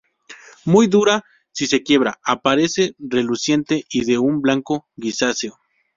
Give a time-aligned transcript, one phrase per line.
[0.65, 5.59] Muy dura, si se quiebra aparece reluciente y de un blanco grisáceo.